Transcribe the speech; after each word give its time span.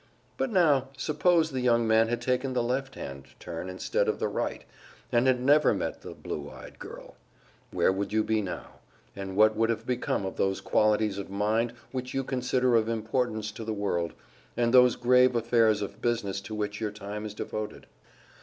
But 0.35 0.49
now, 0.49 0.89
suppose 0.97 1.51
the 1.51 1.61
young 1.61 1.87
man 1.87 2.07
had 2.07 2.23
taken 2.23 2.53
the 2.53 2.63
left 2.63 2.95
hand 2.95 3.27
turn 3.39 3.69
instead 3.69 4.07
of 4.07 4.17
the 4.17 4.27
right, 4.27 4.65
and 5.11 5.27
had 5.27 5.39
never 5.39 5.75
met 5.75 6.01
the 6.01 6.15
blue 6.15 6.49
eyed 6.49 6.79
girl; 6.79 7.17
where 7.69 7.91
would 7.91 8.11
you 8.11 8.23
be 8.23 8.41
now, 8.41 8.79
and 9.15 9.35
what 9.35 9.55
would 9.55 9.69
have 9.69 9.85
become 9.85 10.25
of 10.25 10.37
those 10.37 10.59
qualities 10.59 11.19
of 11.19 11.29
mind 11.29 11.73
which 11.91 12.15
you 12.15 12.23
consider 12.23 12.75
of 12.75 12.89
importance 12.89 13.51
to 13.51 13.63
the 13.63 13.75
world, 13.75 14.13
and 14.57 14.73
those 14.73 14.95
grave 14.95 15.35
affairs 15.35 15.83
of 15.83 16.01
business 16.01 16.41
to 16.41 16.55
which 16.55 16.81
your 16.81 16.89
time 16.89 17.23
is 17.23 17.35
devoted? 17.35 17.85